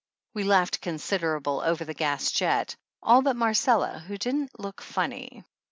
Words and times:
We 0.33 0.45
laughed 0.45 0.81
considerable 0.81 1.61
over 1.63 1.85
the 1.85 1.93
gas 1.93 2.31
jet, 2.31 2.75
all 3.03 3.21
but 3.21 3.35
Marcella, 3.35 3.99
who 3.99 4.17
didn't 4.17 4.59
look 4.59 4.81
funny. 4.81 5.43